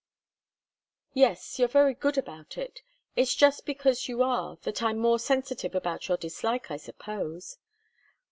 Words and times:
"Yes; 1.13 1.59
you're 1.59 1.67
very 1.67 1.93
good 1.93 2.17
about 2.17 2.57
it. 2.57 2.81
It's 3.15 3.35
just 3.35 3.67
because 3.67 4.07
you 4.07 4.23
are, 4.23 4.55
that 4.63 4.81
I'm 4.81 4.97
more 4.97 5.19
sensitive 5.19 5.75
about 5.75 6.07
your 6.07 6.17
dislike, 6.17 6.71
I 6.71 6.77
suppose." 6.77 7.59